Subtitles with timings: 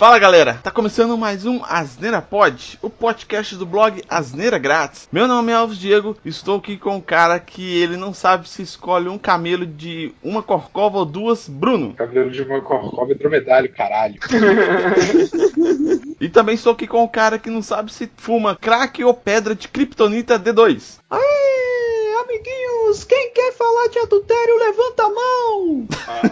[0.00, 5.06] Fala galera, tá começando mais um Asneira Pod, o podcast do blog Asneira Grátis.
[5.12, 8.62] Meu nome é Alves Diego, estou aqui com um cara que ele não sabe se
[8.62, 11.92] escolhe um camelo de uma corcova ou duas, Bruno.
[11.92, 14.18] Camelo de uma corcova e dromedário, caralho.
[16.18, 19.54] e também estou aqui com um cara que não sabe se fuma crack ou pedra
[19.54, 20.98] de kryptonita D2.
[21.10, 25.88] Aê, amiguinhos, quem quer falar de adultério, levanta a mão!
[26.08, 26.22] Ah,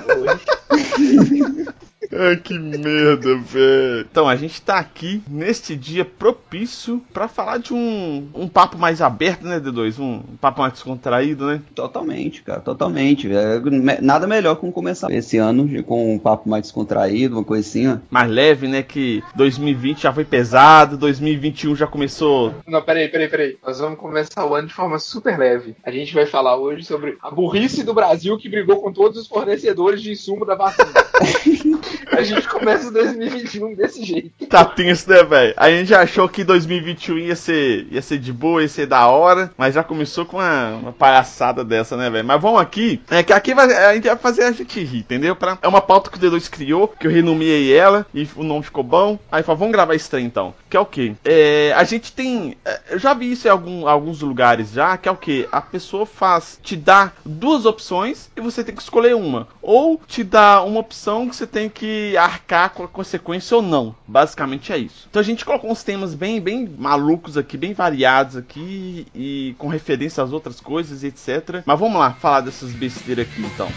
[2.13, 4.07] Ai, que merda, velho.
[4.11, 9.03] Então, a gente tá aqui neste dia propício para falar de um, um papo mais
[9.03, 9.99] aberto, né, D2?
[9.99, 11.61] Um, um papo mais descontraído, né?
[11.75, 13.29] Totalmente, cara, totalmente.
[13.31, 13.61] É,
[14.01, 18.03] nada melhor que começar esse ano com um papo mais descontraído, uma coisinha.
[18.11, 18.83] Mais leve, né?
[18.83, 22.55] Que 2020 já foi pesado, 2021 já começou.
[22.67, 23.59] Não, peraí, peraí, peraí.
[23.65, 25.75] Nós vamos começar o ano de forma super leve.
[25.85, 29.27] A gente vai falar hoje sobre a burrice do Brasil que brigou com todos os
[29.27, 30.93] fornecedores de insumo da vacina.
[32.11, 34.47] A gente começa 2021 desse jeito.
[34.47, 35.55] Tá tenso, né, velho?
[35.57, 39.51] A gente achou que 2021 ia ser, ia ser de boa, ia ser da hora,
[39.57, 42.27] mas já começou com uma, uma palhaçada dessa, né, velho?
[42.27, 45.37] Mas vamos aqui, é que aqui vai, a gente vai fazer a gente rir, entendeu?
[45.37, 48.65] Pra, é uma pauta que o D2 criou, que eu renomeei ela, e o nome
[48.65, 49.19] ficou bom.
[49.31, 50.55] Aí falou, vamos gravar esse trem então.
[50.69, 51.15] Que é o quê?
[51.25, 52.57] É, a gente tem.
[52.65, 55.49] É, eu já vi isso em algum, alguns lugares já, que é o quê?
[55.51, 59.49] A pessoa faz, te dá duas opções e você tem que escolher uma.
[59.63, 61.88] Ou te dá uma opção que você tem que
[62.19, 63.95] arcar com a consequência ou não.
[64.07, 65.07] Basicamente é isso.
[65.11, 69.69] Então a gente colocou uns temas bem, bem malucos aqui, bem variados aqui e com
[69.69, 71.63] referência às outras coisas, etc.
[71.65, 73.69] Mas vamos lá falar dessas besteiras aqui então.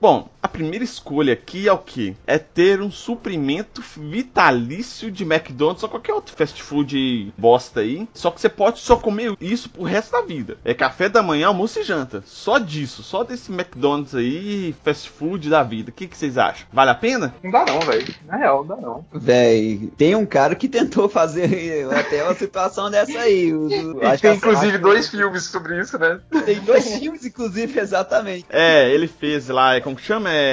[0.00, 2.16] Bom, primeira escolha aqui é o que?
[2.24, 8.08] É ter um suprimento vitalício de McDonald's ou qualquer outro fast food bosta aí.
[8.14, 10.56] Só que você pode só comer isso pro resto da vida.
[10.64, 12.22] É café da manhã, almoço e janta.
[12.24, 15.90] Só disso, só desse McDonald's aí, fast food da vida.
[15.90, 16.68] O que, que vocês acham?
[16.72, 17.34] Vale a pena?
[17.42, 18.14] Não dá não, velho.
[18.24, 19.04] Na real, não dá não.
[19.12, 23.52] Véi, tem um cara que tentou fazer até uma situação dessa aí.
[23.52, 26.20] O, e tem inclusive dois filmes sobre isso, né?
[26.44, 28.46] Tem dois filmes, inclusive, exatamente.
[28.48, 30.30] É, ele fez lá, é como que chama?
[30.30, 30.43] É.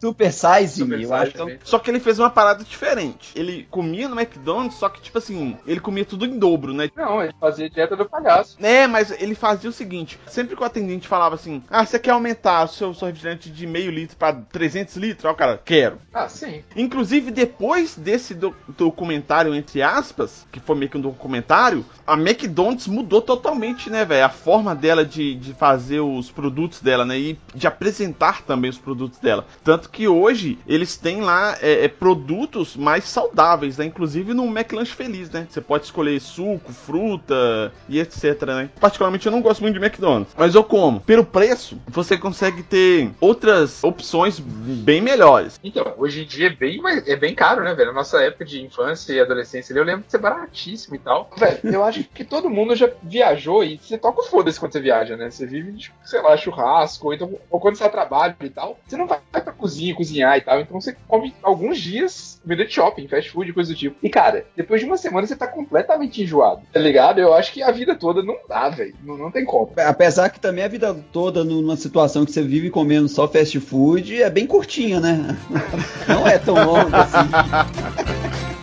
[0.00, 1.32] Super Size Me, eu acho.
[1.32, 3.32] Então, só que ele fez uma parada diferente.
[3.34, 6.90] Ele comia no McDonald's, só que, tipo assim, ele comia tudo em dobro, né?
[6.96, 8.56] Não, ele fazia dieta do palhaço.
[8.60, 12.10] É, mas ele fazia o seguinte: sempre que o atendente falava assim, ah, você quer
[12.10, 15.24] aumentar o seu, refrigerante de meio litro pra 300 litros?
[15.24, 15.98] Aí o cara, quero.
[16.12, 16.62] Ah, sim.
[16.74, 22.86] Inclusive, depois desse do, documentário, entre aspas, que foi meio que um documentário, a McDonald's
[22.86, 24.24] mudou totalmente, né, velho?
[24.24, 27.18] A forma dela de, de fazer os produtos dela, né?
[27.18, 29.46] E de apresentar também os produtos dela.
[29.64, 33.86] Tanto que hoje eles têm lá é, é, produtos mais saudáveis, né?
[33.86, 35.46] Inclusive no McLanche Feliz, né?
[35.48, 38.70] Você pode escolher suco, fruta e etc, né?
[38.80, 41.00] Particularmente eu não gosto muito de McDonald's, mas eu como.
[41.00, 45.58] Pelo preço, você consegue ter outras opções bem melhores.
[45.62, 47.88] Então, hoje em dia é bem, é bem caro, né, velho?
[47.88, 51.30] Na nossa época de infância e adolescência, eu lembro de ser baratíssimo e tal.
[51.36, 54.80] Velho, eu acho que todo mundo já viajou e você toca o foda-se quando você
[54.80, 55.30] viaja, né?
[55.30, 58.78] Você vive, tipo, sei lá, churrasco, ou, então, ou quando você tá trabalho e tal.
[58.86, 60.60] Você não vai pra cozinha cozinhar e tal.
[60.60, 63.96] Então você come alguns dias comida de shopping, fast food, coisa do tipo.
[64.02, 67.20] E, cara, depois de uma semana você tá completamente enjoado, tá ligado?
[67.20, 68.94] Eu acho que a vida toda não dá, velho.
[69.02, 69.72] Não, não tem como.
[69.76, 74.22] Apesar que também a vida toda numa situação que você vive comendo só fast food
[74.22, 75.36] é bem curtinha, né?
[76.06, 78.46] Não é tão longa assim.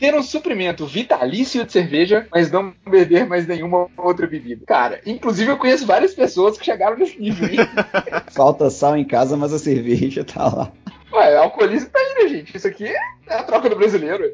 [0.00, 4.64] ter um suprimento vitalício de cerveja, mas não beber mais nenhuma outra bebida.
[4.66, 7.48] Cara, inclusive eu conheço várias pessoas que chegaram nesse nível.
[8.32, 10.72] Falta sal em casa, mas a cerveja tá lá.
[11.12, 11.90] Ué, alcoolismo
[12.30, 12.56] gente?
[12.56, 14.32] Isso aqui é a troca do brasileiro.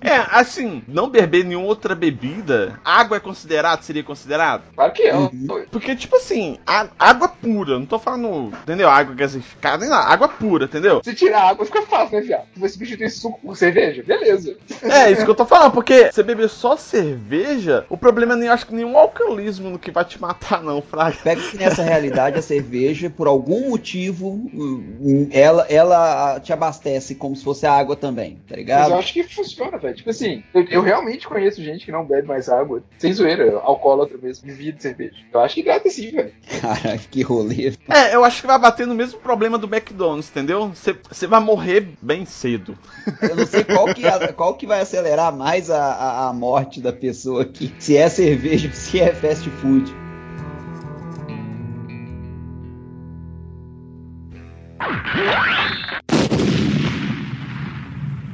[0.00, 4.62] É, assim, não beber nenhuma outra bebida, água é considerado, seria considerado?
[4.74, 5.14] Claro que é.
[5.14, 5.66] Uhum.
[5.70, 8.88] Porque, tipo assim, a, água pura, não tô falando, entendeu?
[8.88, 11.00] Água gasificada, nem nada, água pura, entendeu?
[11.04, 12.46] Se tirar água fica fácil, né, viado?
[12.54, 14.56] Se você substituir suco por cerveja, beleza.
[14.82, 18.48] É, isso que eu tô falando, porque você beber só cerveja, o problema é nem,
[18.48, 21.16] acho que nenhum alcoolismo no que vai te matar, não, Fraga.
[21.22, 26.75] Pega que nessa realidade a cerveja, por algum motivo, hum, ela, ela te abastece
[27.14, 28.82] como se fosse a água também, tá ligado?
[28.82, 29.96] Mas eu acho que funciona, velho.
[29.96, 32.82] Tipo assim, eu, eu, realmente conheço gente que não bebe mais água.
[32.98, 35.16] Sem zoeira, alcoólatra mesmo, vivia de cerveja.
[35.32, 36.32] Eu acho que gata sim, velho.
[36.60, 37.72] Cara, que rolê.
[37.88, 40.72] É, eu acho que vai bater no mesmo problema do McDonald's, entendeu?
[40.72, 42.76] Você vai morrer bem cedo.
[43.22, 44.02] Eu não sei qual que,
[44.32, 47.72] qual que vai acelerar mais a, a, a morte da pessoa aqui.
[47.78, 50.05] Se é cerveja ou se é fast food.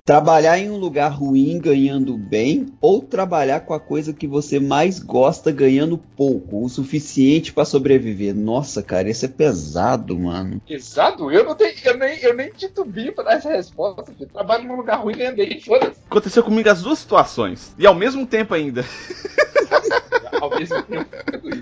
[0.04, 4.98] Trabalhar em um lugar ruim ganhando bem ou trabalhar com a coisa que você mais
[4.98, 8.34] gosta ganhando pouco, o suficiente pra sobreviver.
[8.34, 10.60] Nossa, cara, esse é pesado, mano.
[10.66, 11.30] Pesado?
[11.30, 14.12] Eu não tenho, eu nem, eu nem titubio pra dar essa resposta.
[14.12, 14.28] Filho.
[14.28, 16.00] Trabalho num lugar ruim ganhando bem, foda-se.
[16.10, 17.72] Aconteceu comigo as duas situações.
[17.78, 18.84] E ao mesmo tempo ainda.
[20.42, 21.06] Ao mesmo tempo.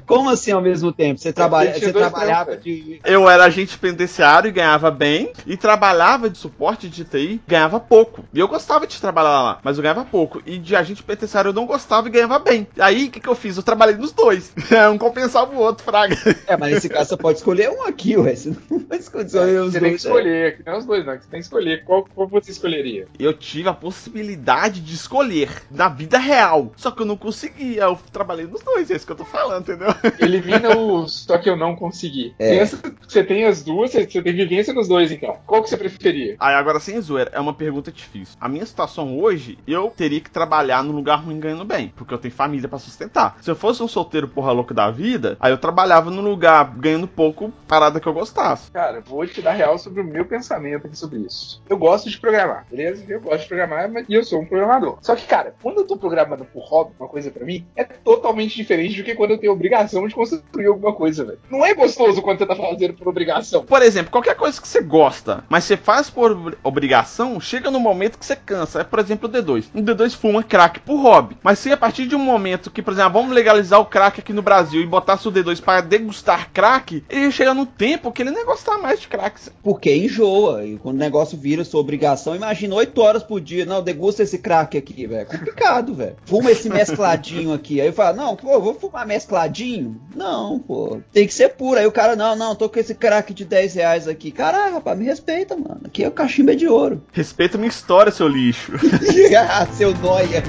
[0.07, 1.21] Como assim ao mesmo tempo?
[1.21, 2.99] Você, trabalha, você trabalhava trampos, de.
[3.05, 5.33] Eu era agente penitenciário e ganhava bem.
[5.47, 8.25] E trabalhava de suporte de TI, ganhava pouco.
[8.33, 10.43] E eu gostava de trabalhar lá, mas eu ganhava pouco.
[10.47, 12.67] E de agente penitenciário eu não gostava e ganhava bem.
[12.79, 13.59] Aí o que, que eu fiz?
[13.59, 14.55] Eu trabalhei nos dois.
[14.91, 16.17] um compensava o outro, Fraga.
[16.47, 18.35] É, mas nesse caso você pode escolher um aqui, ué.
[18.35, 20.05] Você não vai escolher os Você tem que dois.
[20.05, 20.09] é.
[20.09, 21.17] escolher, que não é os dois, não.
[21.19, 21.85] que Você tem que escolher.
[21.85, 23.07] Qual, qual você escolheria?
[23.19, 26.73] Eu tive a possibilidade de escolher na vida real.
[26.77, 27.83] Só que eu não conseguia.
[27.83, 29.89] Eu trabalhei nos dois, é isso que eu tô falando, entendeu?
[30.19, 31.25] Elimina os.
[31.25, 32.35] Só que eu não consegui.
[32.39, 32.59] É.
[32.59, 35.37] Pensa você tem as duas, você tem vivência nos dois, então.
[35.47, 36.37] Qual que você preferia?
[36.39, 38.37] Aí agora sem zoeira, é uma pergunta difícil.
[38.41, 42.19] A minha situação hoje, eu teria que trabalhar num lugar ruim ganhando bem, porque eu
[42.19, 43.37] tenho família pra sustentar.
[43.41, 47.09] Se eu fosse um solteiro porra louco da vida, aí eu trabalhava num lugar ganhando
[47.09, 48.71] pouco, parada que eu gostasse.
[48.71, 51.63] Cara, vou te dar real sobre o meu pensamento aqui sobre isso.
[51.69, 53.05] Eu gosto de programar, beleza?
[53.09, 54.99] Eu gosto de programar mas- e eu sou um programador.
[55.01, 58.60] Só que, cara, quando eu tô programando por hobby, uma coisa pra mim, é totalmente
[58.61, 61.39] diferente do que quando eu tenho obrigação de construir alguma coisa, velho.
[61.51, 63.65] Não é gostoso quando você tá fazendo por obrigação.
[63.65, 67.79] Por exemplo, qualquer coisa que você gosta, mas você faz por obri- obrigação, chega no
[67.81, 68.81] momento que você cansa.
[68.81, 69.67] É, por exemplo, o D2.
[69.75, 71.37] O D2 fuma crack por hobby.
[71.43, 74.33] Mas se a partir de um momento que, por exemplo, vamos legalizar o crack aqui
[74.33, 78.31] no Brasil e botar o D2 para degustar crack, ele chega num tempo que ele
[78.31, 79.41] nem gostar mais de crack.
[79.63, 80.65] Porque enjoa.
[80.65, 83.65] E quando o negócio vira sua obrigação, imagina 8 horas por dia.
[83.67, 85.21] Não, degusta esse crack aqui, velho.
[85.23, 86.17] É complicado, velho.
[86.25, 87.81] Fuma esse mescladinho aqui.
[87.81, 90.01] Aí eu falo, não, pô, vou fumar mescladinho?
[90.15, 91.01] Não, pô.
[91.13, 91.79] Tem que ser puro.
[91.79, 94.33] Aí o cara, não, não, tô com esse crack de 10 reais aqui.
[94.33, 95.83] Caralho, rapaz, me respeita, mano.
[95.85, 97.01] Aqui é o cachimbo é de ouro.
[97.13, 98.73] Respeita minha história, seu lixo.
[99.49, 100.43] ah, seu noia.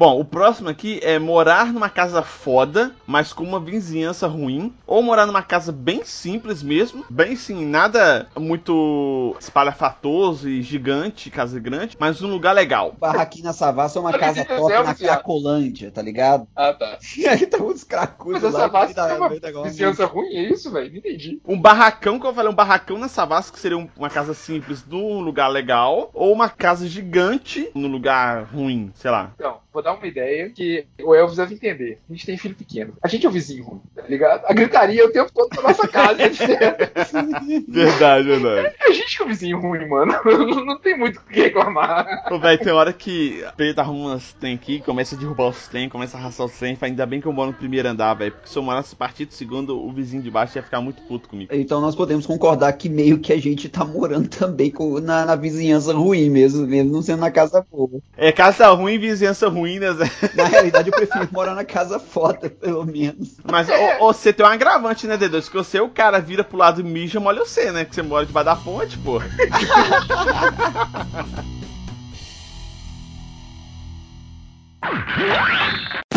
[0.00, 4.72] Bom, o próximo aqui é morar numa casa foda, mas com uma vizinhança ruim.
[4.86, 7.04] Ou morar numa casa bem simples mesmo.
[7.10, 12.94] Bem sim, nada muito espalhafatoso e gigante, casa grande, mas num lugar legal.
[12.98, 14.94] Barraquinho na Savassi é uma casa que top na.
[14.94, 16.48] Cracolândia, tá ligado?
[16.56, 16.96] Ah, tá.
[17.18, 18.86] E aí tá uns cracudos Mas lá.
[18.86, 20.90] que dá- é uma vizinhança ruim, é isso, velho?
[20.92, 21.42] Não entendi.
[21.46, 24.82] Um barracão, que eu falei, um barracão na Savassi, que seria um- uma casa simples
[24.86, 26.08] num lugar legal.
[26.14, 29.32] Ou uma casa gigante num lugar ruim, sei lá.
[29.34, 31.98] Então, vou dar uma ideia que o Elvis deve entender.
[32.08, 32.94] A gente tem filho pequeno.
[33.02, 34.44] A gente é o vizinho ruim, tá ligado?
[34.46, 36.18] A gritaria é o tempo todo na nossa casa.
[37.68, 38.74] Verdade, verdade.
[38.80, 40.12] a gente que é o vizinho ruim, mano.
[40.64, 42.26] Não, tem muito o que reclamar.
[42.30, 45.68] Ô, velho, tem hora que o Pedro arruma umas trem aqui, começa a derrubar os
[45.68, 46.76] trem, começa a arrastar os trem.
[46.80, 48.32] Ainda bem que eu moro no primeiro andar, velho.
[48.32, 51.02] Porque se eu morasse a partir do segundo, o vizinho de baixo ia ficar muito
[51.02, 51.52] puto comigo.
[51.54, 55.36] Então nós podemos concordar que meio que a gente tá morando também com- na, na
[55.36, 58.00] vizinhança ruim mesmo, mesmo não sendo na casa boa.
[58.16, 60.04] É casa ruim, vizinhança ruim, né, Zé?
[60.36, 63.36] Na realidade eu prefiro morar na casa foda, pelo menos.
[63.50, 65.48] Mas ô, ô, você tem um agravante, né, D2?
[65.48, 67.84] Que você, o cara vira pro lado e mija, molha você, né?
[67.84, 69.20] Que você mora debaixo da ponte, pô.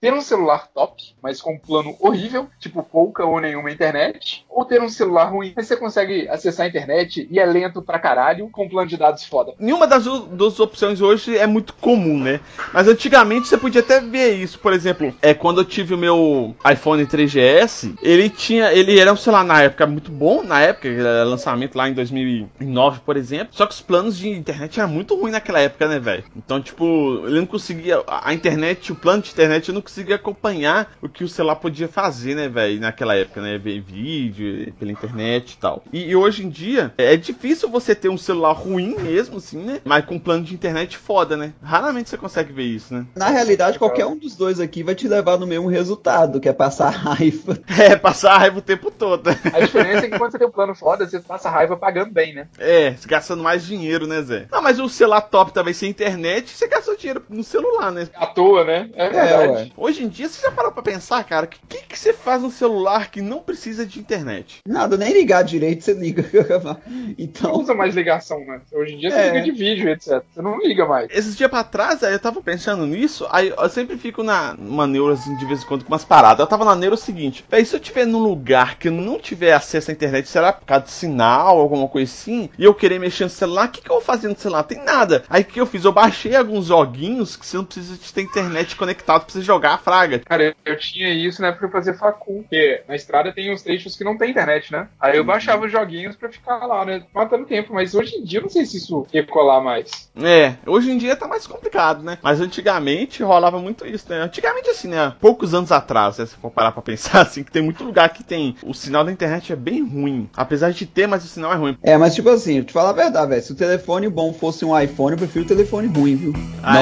[0.00, 4.64] Ter um celular top, mas com um plano horrível, tipo pouca ou nenhuma internet, ou
[4.64, 8.48] ter um celular ruim, mas você consegue acessar a internet e é lento pra caralho,
[8.48, 9.52] com um plano de dados foda.
[9.58, 12.40] Nenhuma das du- duas opções hoje é muito comum, né?
[12.72, 14.58] Mas antigamente você podia até ver isso.
[14.58, 18.72] Por exemplo, é quando eu tive o meu iPhone 3GS, ele tinha.
[18.72, 20.88] Ele era, sei lá, na época muito bom, na época,
[21.26, 23.48] lançamento lá em 2009, por exemplo.
[23.54, 26.24] Só que os planos de internet eram muito ruins naquela época, né, velho?
[26.34, 28.02] Então, tipo, ele não conseguia.
[28.08, 31.88] A internet, o plano de internet, eu não conseguia acompanhar o que o celular podia
[31.88, 32.80] fazer, né, velho?
[32.80, 33.58] Naquela época, né?
[33.58, 35.82] Ver vídeo pela internet e tal.
[35.92, 39.80] E, e hoje em dia, é difícil você ter um celular ruim mesmo, assim, né?
[39.84, 41.52] Mas com plano de internet foda, né?
[41.62, 43.04] Raramente você consegue ver isso, né?
[43.16, 46.52] Na realidade, qualquer um dos dois aqui vai te levar no mesmo resultado, que é
[46.52, 47.58] passar raiva.
[47.78, 49.28] É, passar raiva o tempo todo.
[49.28, 52.34] A diferença é que quando você tem um plano foda, você passa raiva pagando bem,
[52.34, 52.46] né?
[52.58, 54.46] É, gastando mais dinheiro, né, Zé?
[54.52, 58.08] Não, mas o celular top também sem internet, você gastou dinheiro no celular, né?
[58.14, 58.88] À toa, né?
[58.94, 59.52] É verdade.
[59.52, 59.70] ué.
[59.82, 62.42] Hoje em dia, você já parou pra pensar, cara, o que, que, que você faz
[62.42, 64.58] no celular que não precisa de internet?
[64.68, 66.22] Nada, nem ligar direito você liga.
[66.62, 66.76] Não
[67.18, 68.60] então, usa mais ligação, né?
[68.72, 69.26] Hoje em dia você É.
[69.30, 70.22] liga de vídeo, etc.
[70.30, 71.08] Você não liga mais.
[71.10, 74.86] Esses dias pra trás, aí eu tava pensando nisso, aí eu sempre fico na numa
[74.86, 76.40] neuro, assim, de vez em quando com umas paradas.
[76.40, 79.18] Eu tava na neuro o seguinte, véi, se eu tiver num lugar que eu não
[79.18, 82.98] tiver acesso à internet, será por causa de sinal, alguma coisa assim, e eu querer
[82.98, 84.62] mexer no celular, o que, que eu vou fazer no celular?
[84.64, 85.24] Tem nada.
[85.30, 85.84] Aí o que eu fiz?
[85.86, 89.69] Eu baixei alguns joguinhos que você não precisa de ter internet conectado pra você jogar
[89.70, 90.18] jogar a fraga.
[90.20, 93.62] Cara, eu tinha isso na época que eu fazia facul, porque na estrada tem uns
[93.62, 94.88] trechos que não tem internet, né?
[94.98, 97.02] Aí eu baixava os joguinhos pra ficar lá, né?
[97.14, 100.10] Matando tempo, mas hoje em dia eu não sei se isso ia colar mais.
[100.20, 102.18] É, hoje em dia tá mais complicado, né?
[102.22, 104.20] Mas antigamente rolava muito isso, né?
[104.20, 105.14] Antigamente, assim, né?
[105.20, 106.26] Poucos anos atrás, né?
[106.26, 108.56] se for parar pra pensar, assim, que tem muito lugar que tem.
[108.62, 110.28] O sinal da internet é bem ruim.
[110.36, 111.78] Apesar de ter, mas o sinal é ruim.
[111.82, 113.42] É, mas tipo assim, eu te falar a verdade, velho.
[113.42, 116.32] Se o telefone bom fosse um iPhone, eu prefiro o telefone ruim, viu?
[116.62, 116.80] Ah,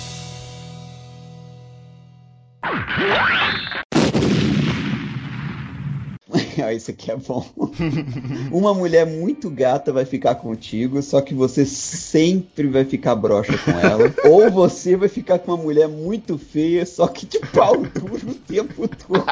[6.76, 7.46] Isso aqui é bom.
[8.52, 13.72] Uma mulher muito gata vai ficar contigo, só que você sempre vai ficar broxa com
[13.72, 14.14] ela.
[14.26, 18.36] Ou você vai ficar com uma mulher muito feia, só que de pau duro o
[18.36, 19.26] tempo todo.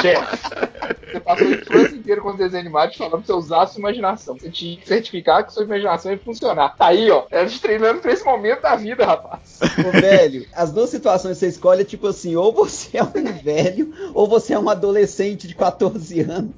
[0.00, 0.69] Chefe.
[1.10, 3.80] Você passou a infância inteira com os desenhos animados falando pra você usar a sua
[3.80, 4.36] imaginação.
[4.36, 6.76] Você tinha que certificar que sua imaginação ia funcionar.
[6.76, 7.22] Tá aí, ó.
[7.46, 9.58] Te treinando pra esse momento da vida, rapaz.
[9.86, 13.32] Ô, velho, as duas situações que você escolhe é tipo assim, ou você é um
[13.42, 16.54] velho, ou você é um adolescente de 14 anos.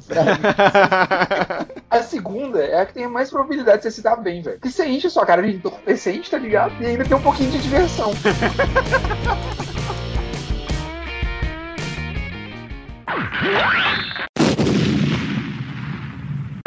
[1.91, 4.59] A segunda é a que tem mais probabilidade de você se dar bem, velho.
[4.59, 6.75] Porque você enche a sua cara de entorpecente, tá ligado?
[6.81, 8.13] E ainda tem um pouquinho de diversão.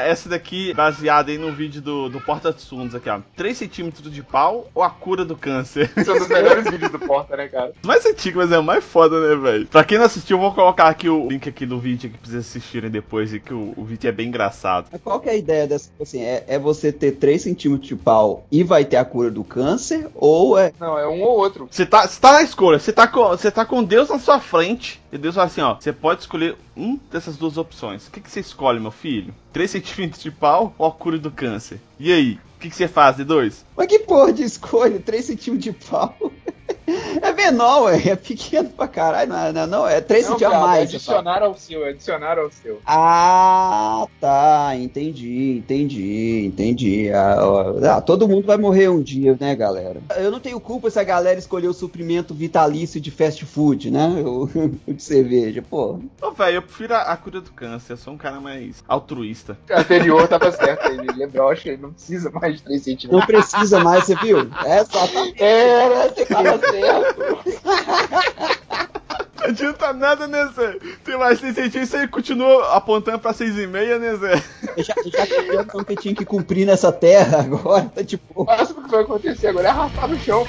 [0.05, 3.19] Essa daqui, baseada aí no vídeo do, do Porta dos Fundos aqui, ó.
[3.35, 5.91] 3 centímetros de pau ou a cura do câncer?
[5.97, 7.73] Esse é um dos melhores vídeos do Porta, né, cara?
[7.83, 9.67] Mais antigo, mas é o mais foda, né, velho?
[9.67, 12.39] Pra quem não assistiu, eu vou colocar aqui o link aqui do vídeo que precisa
[12.39, 14.87] assistirem depois, e que o, o vídeo é bem engraçado.
[14.91, 15.89] Mas Qual que é a ideia dessa?
[15.99, 19.43] Assim, é, é você ter 3 centímetros de pau e vai ter a cura do
[19.43, 20.07] câncer?
[20.13, 20.71] Ou é.
[20.79, 21.67] Não, é um ou outro.
[21.69, 24.39] Você tá, você tá na escolha, você tá, com, você tá com Deus na sua
[24.39, 28.05] frente, e Deus fala assim, ó, você pode escolher um dessas duas opções.
[28.05, 29.33] O que, que você escolhe, meu filho?
[29.53, 31.79] 3 centímetros de pau ou a cura do câncer?
[31.97, 32.37] E aí?
[32.57, 33.63] O que, que você faz, D2?
[33.77, 34.99] Mas que porra de escolha?
[34.99, 36.17] 3 centímetros de pau?
[36.87, 38.01] É menor, ué.
[38.09, 39.29] É pequeno pra caralho.
[39.29, 40.91] Não, é- não, não é 3 Não, centímetros a é mais.
[40.91, 41.17] você fala.
[41.19, 42.79] adicionar ao seu, é adicionar ao seu.
[42.85, 44.71] Ah, tá.
[44.75, 47.11] Entendi, entendi, entendi.
[47.11, 50.01] Ah, ah, todo mundo vai morrer um dia, né, galera?
[50.17, 54.07] Eu não tenho culpa se a galera escolher o suprimento vitalício de fast food, né?
[54.25, 54.47] O,
[54.87, 55.99] de cerveja, pô.
[56.21, 57.93] Ô, velho, eu prefiro a, a cura do câncer.
[57.93, 59.57] Eu sou um cara mais altruísta.
[59.69, 63.19] O anterior tava certo, ele, ele é broxa, ele não precisa mais de 3 centímetros.
[63.19, 64.39] Não precisa mais, você viu?
[64.65, 65.05] É só.
[65.37, 66.09] É, né?
[66.09, 66.25] Você.
[69.37, 70.77] Não adianta nada, né, Zé?
[71.03, 74.43] Tem mais 6 centímetros e você continua apontando pra 6,5, né, Zé?
[74.75, 77.91] Eu já, eu já cumpri a missão que eu tinha que cumprir nessa terra agora,
[77.93, 78.25] tá tipo.
[78.35, 80.47] O máximo que vai acontecer agora é arrastar no chão.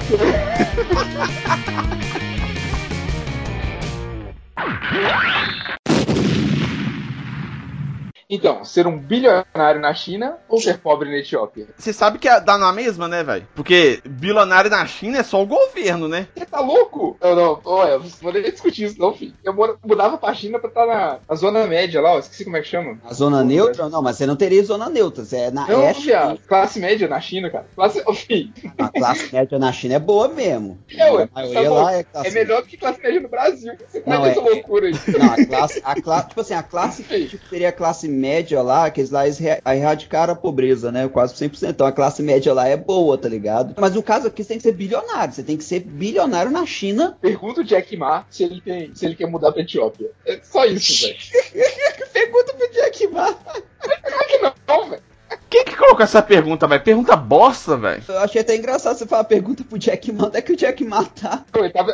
[8.29, 11.69] Então, ser um bilionário na China ou ser pobre na Etiópia?
[11.79, 13.47] Você sabe que dá na mesma, né, velho?
[13.55, 16.27] Porque bilionário na China é só o governo, né?
[16.37, 17.17] Você tá louco?
[17.23, 19.33] Não, não, olha, não vou nem discutir isso, não, filho.
[19.45, 19.55] Eu
[19.85, 22.69] mudava pra China pra estar na, na zona média lá, ó, esqueci como é que
[22.69, 22.99] chama.
[23.05, 23.89] A zona neutra?
[23.89, 25.25] Não, mas você não teria zona neutra.
[25.25, 26.41] Você é na Não, é viado.
[26.49, 27.67] Classe média na China, cara.
[27.77, 28.03] Classe.
[28.07, 30.79] Ô, filho, A classe média na China é boa mesmo.
[30.93, 33.29] É, ué, a maioria tá lá é classe é melhor do que classe média no
[33.29, 33.73] Brasil.
[33.89, 34.95] Você Não, essa é- loucura aí.
[35.17, 38.91] Não, a classe, a classe, tipo assim, a classe tipo, seria a classe média lá,
[38.91, 41.09] que eles lá eles erradicaram a pobreza, né?
[41.09, 41.71] Quase 100%.
[41.71, 43.75] Então a classe média lá é boa, tá ligado?
[43.79, 45.35] Mas no caso aqui você tem que ser bilionário.
[45.35, 47.17] Você tem que ser bilionário na China.
[47.21, 50.11] Pergunta o Jack Ma se ele, tem, se ele quer mudar pra Etiópia.
[50.25, 51.17] É só isso, velho.
[52.13, 53.33] Pergunta pro Jack Ma.
[53.33, 55.03] Claro que não, velho.
[55.49, 56.83] Quem que colocou essa pergunta, velho?
[56.83, 58.03] Pergunta bosta, velho.
[58.09, 60.27] Eu achei até engraçado você falar pergunta pro Jack Ma.
[60.27, 61.45] Onde é que o Jack Ma tá?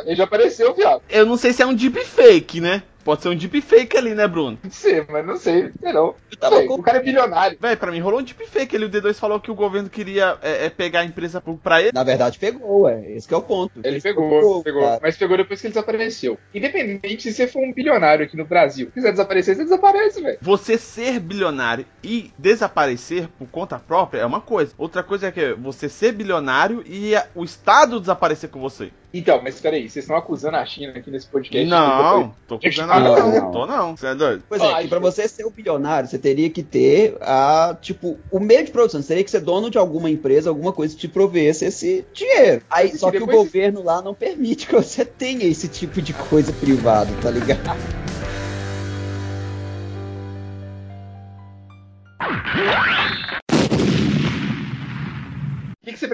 [0.05, 1.01] Ele, já apareceu, viado.
[1.09, 2.83] Eu não sei se é um deepfake, né?
[3.03, 4.57] Pode ser um deepfake ali, né, Bruno?
[4.57, 5.71] Pode ser, mas não sei.
[5.79, 6.15] Sei não.
[6.31, 7.57] Eu tava Sei, com- O cara é bilionário.
[7.59, 8.85] Véi, pra mim rolou um deepfake ali.
[8.85, 11.91] O D2 falou que o governo queria é, é, pegar a empresa pra ele.
[11.93, 13.11] Na verdade, pegou, ué.
[13.11, 13.79] Esse que é o ponto.
[13.83, 14.81] Ele pegou, é ponto, pegou.
[14.83, 14.99] cara.
[15.01, 16.37] Mas pegou depois que ele desapareceu.
[16.53, 20.37] Independente se você for um bilionário aqui no Brasil, quiser desaparecer, você desaparece, velho.
[20.41, 24.73] Você ser bilionário e desaparecer por conta própria é uma coisa.
[24.77, 28.91] Outra coisa é que você ser bilionário e o Estado desaparecer com você.
[29.13, 31.69] Então, mas peraí, vocês estão acusando a China aqui nesse podcast?
[31.69, 33.19] Não, tô acusando Não, nada.
[33.19, 33.31] não.
[33.31, 33.95] Não, tô não.
[33.95, 34.43] Você é doido?
[34.49, 38.17] Pois é, Ah, que pra você ser um bilionário, você teria que ter a, tipo,
[38.31, 39.01] o meio de produção.
[39.01, 42.63] Você teria que ser dono de alguma empresa, alguma coisa que te provesse esse dinheiro.
[42.69, 46.13] Aí, E só que o governo lá não permite que você tenha esse tipo de
[46.13, 48.02] coisa privada, tá ligado?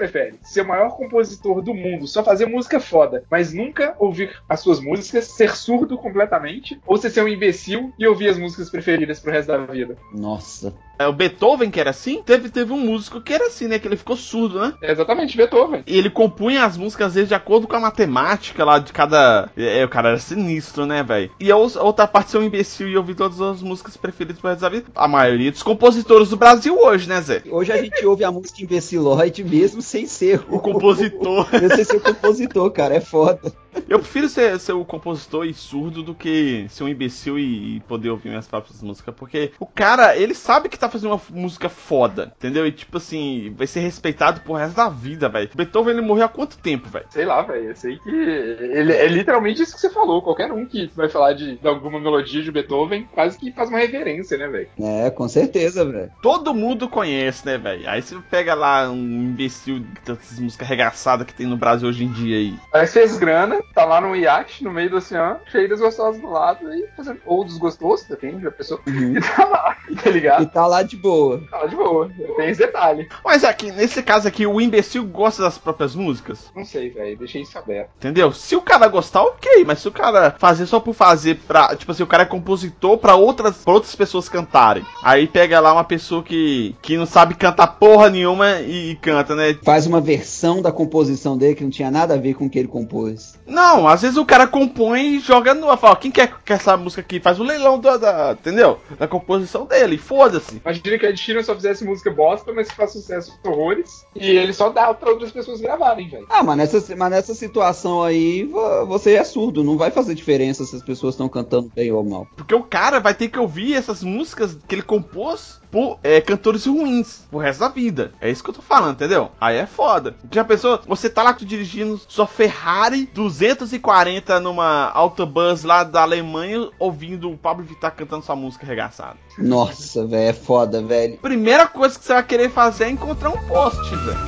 [0.00, 0.38] Prefere?
[0.42, 4.80] Ser o maior compositor do mundo, só fazer música foda, mas nunca ouvir as suas
[4.80, 6.80] músicas, ser surdo completamente?
[6.86, 9.96] Ou você ser um imbecil e ouvir as músicas preferidas pro resto da vida?
[10.12, 10.74] Nossa.
[11.00, 13.78] É, o Beethoven, que era assim, teve, teve um músico que era assim, né?
[13.78, 14.74] Que ele ficou surdo, né?
[14.82, 15.82] É exatamente, Beethoven.
[15.86, 19.48] E ele compunha as músicas, às vezes, de acordo com a matemática lá de cada.
[19.56, 21.30] É, o cara era sinistro, né, velho?
[21.40, 24.60] E a outra parte ser um imbecil e ouvir todas as músicas preferidas para resto
[24.60, 24.86] da vida.
[24.94, 27.44] A maioria dos compositores do Brasil hoje, né, Zé?
[27.50, 31.48] Hoje a gente ouve a música imbecilóide mesmo sem ser o compositor.
[31.76, 33.50] sem ser o compositor, cara, é foda.
[33.88, 37.80] Eu prefiro ser, ser o compositor e surdo do que ser um imbecil e, e,
[37.80, 39.14] poder ouvir minhas próprias músicas.
[39.14, 42.66] Porque o cara, ele sabe que tá fazendo uma música foda, entendeu?
[42.66, 45.50] E tipo assim, vai ser respeitado pro resto da vida, velho.
[45.54, 47.06] Beethoven ele morreu há quanto tempo, velho?
[47.10, 47.70] Sei lá, velho.
[47.70, 48.10] Eu sei que.
[48.10, 50.22] Ele é literalmente isso que você falou.
[50.22, 53.78] Qualquer um que vai falar de, de alguma melodia de Beethoven quase que faz uma
[53.78, 54.68] reverência, né, velho?
[54.80, 56.10] É, com certeza, velho.
[56.22, 57.88] Todo mundo conhece, né, velho?
[57.88, 62.12] Aí você pega lá um imbecil dessas músicas arregaçadas que tem no Brasil hoje em
[62.12, 62.54] dia aí.
[62.72, 66.30] Aí fez grana, tá lá no iate, no meio do oceano, cheio das gostosas do
[66.30, 67.20] lado e fazendo.
[67.26, 68.80] Ou dos gostosos, depende da pessoa.
[68.86, 69.14] Uhum.
[69.20, 70.42] E tá lá, tá ligado?
[70.42, 71.42] E tá lá de boa.
[71.50, 72.10] Tá lá de boa.
[72.36, 73.08] Tem esse detalhe.
[73.24, 76.50] Mas aqui, nesse caso aqui, o imbecil gosta das próprias músicas?
[76.54, 77.18] Não sei, velho.
[77.18, 77.90] Deixei isso aberto.
[77.96, 78.32] Entendeu?
[78.32, 79.64] Se o cara gostar, ok.
[79.64, 81.74] Mas se o cara fazer só por fazer pra.
[81.76, 84.84] Tipo assim, o cara é compositor pra outras, pra outras pessoas cantarem.
[85.02, 89.34] Aí pega lá uma pessoa que, que não sabe cantar porra nenhuma e, e canta,
[89.34, 89.56] né?
[89.62, 92.58] Faz uma versão da composição dele que não tinha nada a ver com o que
[92.58, 93.38] ele compôs.
[93.50, 95.76] Não, às vezes o cara compõe e joga no.
[95.76, 97.20] Fala, quem quer, quer essa música aqui?
[97.20, 98.78] Faz o leilão da, da entendeu?
[98.98, 100.60] Da composição dele, foda-se.
[100.64, 104.06] Imagina que a China só fizesse música bosta, mas que faz sucesso horrores.
[104.14, 106.26] E ele só dá pra outras pessoas gravarem, velho.
[106.30, 108.44] Ah, mas nessa, mas nessa situação aí,
[108.86, 109.64] você é surdo.
[109.64, 112.26] Não vai fazer diferença se as pessoas estão cantando bem ou mal.
[112.36, 116.66] Porque o cara vai ter que ouvir essas músicas que ele compôs por é, cantores
[116.66, 118.12] ruins pro resto da vida.
[118.20, 119.30] É isso que eu tô falando, entendeu?
[119.40, 120.16] Aí é foda.
[120.30, 120.80] Já pensou?
[120.86, 127.64] Você tá lá dirigindo sua Ferrari 240 numa autobus lá da Alemanha, ouvindo o Pablo
[127.64, 129.16] Vittar cantando sua música arregaçada.
[129.38, 131.18] Nossa, velho, é foda, velho.
[131.18, 134.20] Primeira coisa que você vai querer fazer é encontrar um poste, velho.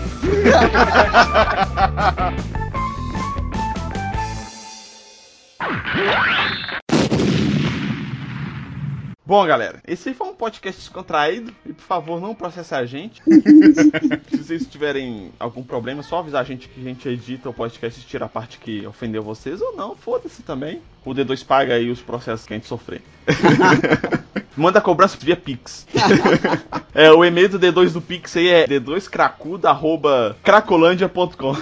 [9.33, 13.23] Bom, galera, esse foi um podcast descontraído e por favor não processe a gente.
[14.29, 17.55] Se vocês tiverem algum problema, é só avisar a gente que a gente edita o
[17.55, 20.83] podcast e tira a parte que ofendeu vocês ou não, foda-se também.
[21.03, 23.01] O D2 paga aí os processos que a gente sofrer.
[24.57, 25.87] Manda cobrança via Pix.
[26.95, 31.57] é, o e-mail do D2 do Pix aí é d2cracuda.cracolândia.com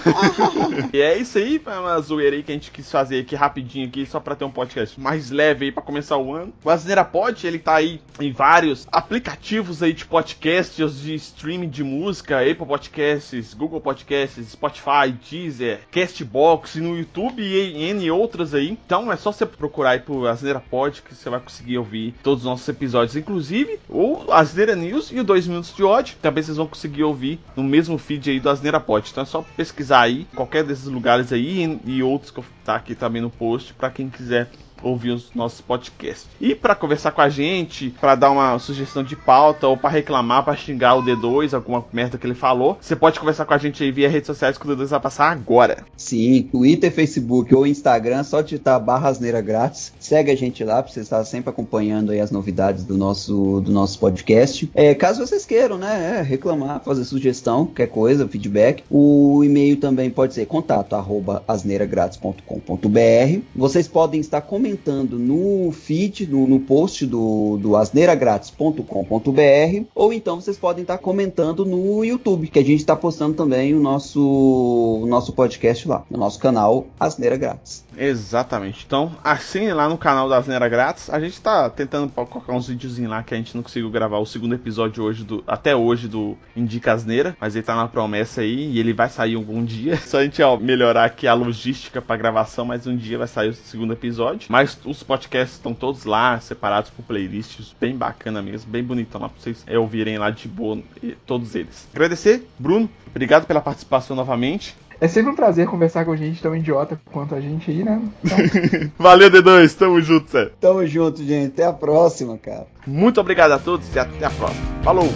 [0.93, 4.07] E é isso aí, uma zoeira aí que a gente quis fazer aqui rapidinho aqui,
[4.07, 6.53] só pra ter um podcast mais leve aí pra começar o ano.
[6.65, 11.85] O Asneira Pod, ele tá aí em vários aplicativos aí de podcasts, de streaming de
[11.85, 18.71] música, Apple Podcasts, Google Podcasts, Spotify, Deezer, Castbox, no YouTube e N outras aí.
[18.71, 22.41] Então é só você procurar aí por Asneira Pod que você vai conseguir ouvir todos
[22.41, 22.80] os nossos episódios,
[23.17, 26.17] inclusive o Asneira News e o 2 Minutos de Ódio.
[26.21, 29.09] Também vocês vão conseguir ouvir no mesmo feed aí do Asneira Pod.
[29.11, 32.95] Então é só pesquisar aí, qualquer desses lugares aí e, outros que eu tá aqui
[32.95, 34.51] também no post, para quem quiser
[34.83, 36.29] ouvir os nossos podcasts.
[36.41, 40.45] E para conversar com a gente, para dar uma sugestão de pauta ou para reclamar,
[40.45, 43.83] para xingar o D2, alguma merda que ele falou, você pode conversar com a gente
[43.83, 45.85] aí via redes sociais que o D2 vai passar agora.
[45.97, 49.93] Sim, Twitter, Facebook ou Instagram, só digitar barra asneira grátis.
[49.99, 53.71] Segue a gente lá para você estar sempre acompanhando aí as novidades do nosso, do
[53.71, 54.71] nosso podcast.
[54.75, 60.11] É, caso vocês queiram, né, é, reclamar, fazer sugestão, qualquer coisa, feedback, o e-mail também
[60.11, 63.41] pode ser contato arroba asneiragratis.com.br.
[63.55, 70.41] Vocês podem estar comentando comentando no feed, no, no post do, do asneiragratis.com.br ou então
[70.41, 75.07] vocês podem estar comentando no YouTube, que a gente está postando também o nosso, o
[75.07, 77.85] nosso podcast lá, no nosso canal Asneira Grátis.
[77.99, 78.85] Exatamente.
[78.87, 81.11] Então, assine lá no canal da Asneira Grátis.
[81.11, 84.27] A gente está tentando colocar uns videozinhos lá que a gente não conseguiu gravar o
[84.27, 88.71] segundo episódio hoje do até hoje do Indica Asneira, mas ele tá na promessa aí
[88.71, 89.97] e ele vai sair algum dia.
[90.07, 93.49] Só a gente ó, melhorar aqui a logística para gravação, mas um dia vai sair
[93.49, 94.47] o segundo episódio.
[94.49, 99.19] Mas mas os podcasts estão todos lá, separados por playlists, bem bacana mesmo, bem bonitão
[99.19, 100.79] lá pra vocês é, ouvirem lá de boa,
[101.25, 101.89] todos eles.
[101.95, 104.77] Agradecer, Bruno, obrigado pela participação novamente.
[105.01, 108.03] É sempre um prazer conversar com gente tão idiota quanto a gente aí, né?
[108.23, 108.37] Então...
[108.99, 110.51] Valeu, D2, tamo junto, Zé.
[110.61, 111.53] Tamo junto, gente.
[111.53, 112.67] Até a próxima, cara.
[112.87, 114.67] Muito obrigado a todos e até a próxima.
[114.83, 115.09] Falou!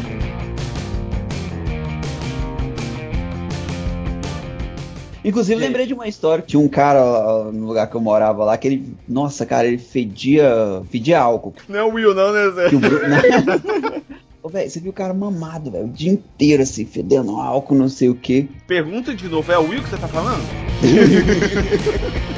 [5.24, 6.44] Inclusive, lembrei de uma história.
[6.46, 8.94] Tinha um cara no lugar que eu morava lá que ele.
[9.08, 10.82] Nossa, cara, ele fedia.
[10.90, 11.54] fedia álcool.
[11.68, 12.70] Não é o Will, não, né, Zé?
[14.42, 17.88] Ô, velho, você viu o cara mamado, velho, o dia inteiro assim, fedendo álcool, não
[17.88, 18.46] sei o quê.
[18.66, 20.44] Pergunta de novo, é o Will que você tá falando?